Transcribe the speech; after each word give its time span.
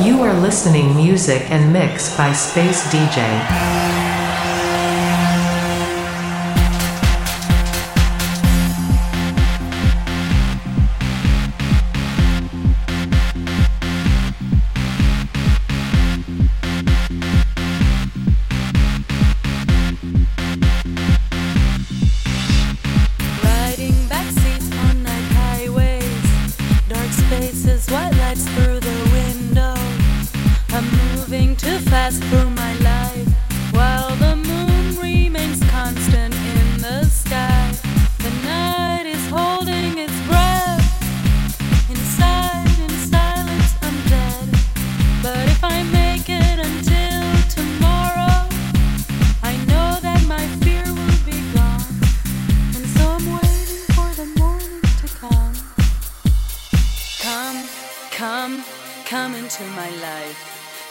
You 0.00 0.22
are 0.22 0.32
listening 0.32 0.94
music 0.94 1.50
and 1.50 1.72
mix 1.72 2.16
by 2.16 2.32
Space 2.32 2.86
DJ. 2.86 3.87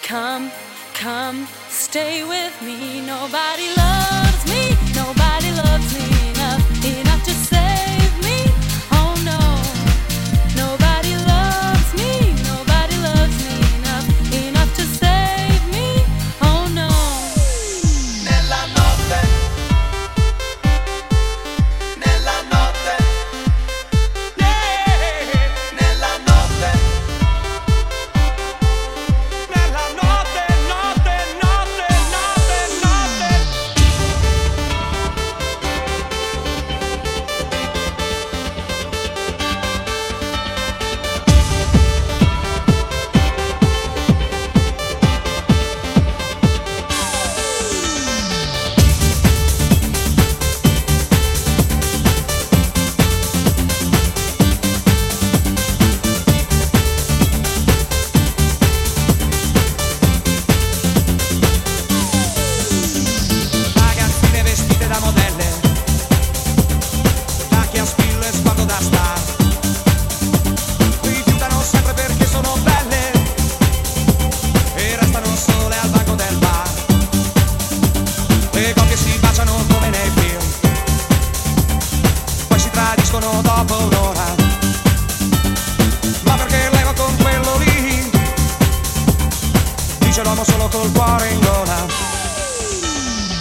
Come, 0.08 0.50
come, 0.94 1.46
stay 1.68 2.24
with 2.24 2.62
me. 2.62 3.06
Nobody 3.06 3.68
loves 3.76 4.46
me. 4.50 4.70
Nobody 4.96 5.52
loves 5.52 5.94
me. 6.00 6.07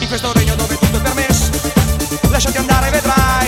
di 0.07 0.09
questo 0.09 0.33
regno 0.35 0.55
dove 0.55 0.79
tutto 0.79 0.99
è 0.99 1.01
permesso. 1.01 1.51
Lasciati 2.31 2.59
andare, 2.59 2.91
vedrai. 2.91 3.46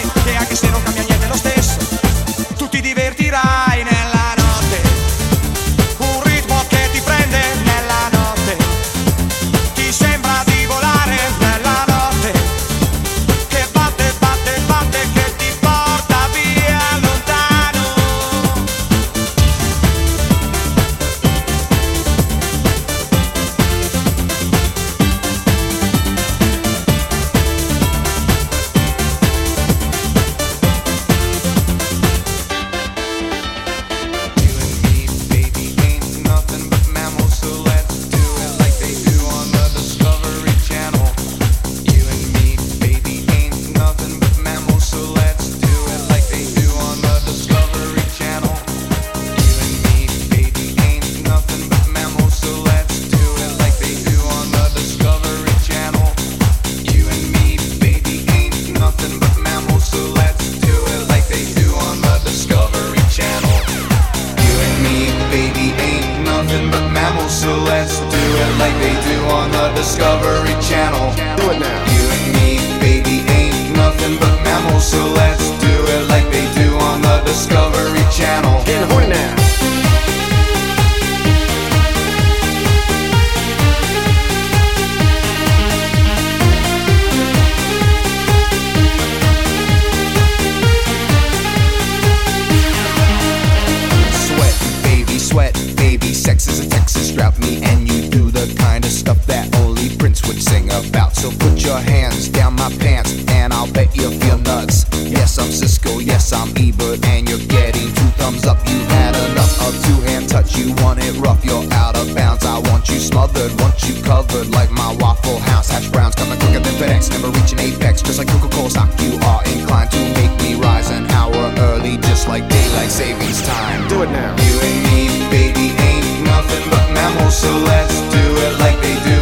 about. 100.88 101.14
So 101.14 101.30
put 101.30 101.64
your 101.64 101.78
hands 101.78 102.28
down 102.28 102.54
my 102.54 102.70
pants 102.78 103.12
and 103.28 103.52
I'll 103.52 103.70
bet 103.72 103.94
you 103.96 104.10
feel 104.20 104.38
nuts. 104.38 104.86
Yes, 105.04 105.38
I'm 105.38 105.48
Siskel, 105.48 106.04
yes, 106.04 106.32
I'm 106.32 106.50
Ebert, 106.56 107.04
and 107.06 107.28
you're 107.28 107.46
getting 107.46 107.88
two 107.94 108.10
thumbs 108.20 108.46
up. 108.46 108.58
You 108.68 108.78
had 108.96 109.14
enough 109.30 109.54
of 109.66 109.74
two 109.84 110.00
hand 110.08 110.28
touch, 110.28 110.56
you 110.56 110.74
want 110.82 110.98
it 111.02 111.14
rough, 111.18 111.44
you're 111.44 111.66
out 111.72 111.96
of 111.96 112.14
bounds. 112.14 112.44
I 112.44 112.58
want 112.70 112.88
you 112.88 112.98
smothered, 112.98 113.52
want 113.60 113.76
you 113.84 114.00
covered 114.02 114.50
like 114.50 114.70
my 114.70 114.94
Waffle 115.00 115.38
House. 115.38 115.70
Hash 115.70 115.88
browns 115.88 116.14
coming 116.14 116.38
quicker 116.38 116.60
than 116.60 116.74
FedEx, 116.80 117.10
never 117.10 117.30
reaching 117.30 117.58
apex. 117.58 118.02
Just 118.02 118.18
like 118.18 118.28
Coca 118.28 118.48
Cola 118.48 118.70
stock, 118.70 118.90
you 119.00 119.18
are 119.30 119.42
inclined 119.44 119.90
to 119.92 120.00
make 120.18 120.34
me 120.42 120.54
rise 120.54 120.90
an 120.90 121.06
hour 121.10 121.52
early, 121.70 121.96
just 122.08 122.28
like 122.28 122.48
daylight 122.48 122.90
savings 122.90 123.42
time. 123.42 123.88
Do 123.88 124.02
it 124.02 124.10
now. 124.10 124.36
You 124.36 124.54
and 124.60 124.78
me, 124.88 125.00
baby, 125.30 125.66
ain't 125.88 126.24
nothing 126.24 126.64
but 126.70 126.86
mammals, 126.92 127.36
so 127.36 127.50
let's 127.70 127.96
do 128.12 128.24
it 128.46 128.58
like 128.60 128.80
they 128.80 128.96
do. 129.04 129.17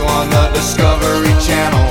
Discovery 0.66 1.30
Channel. 1.38 1.85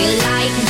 you 0.00 0.16
like 0.16 0.69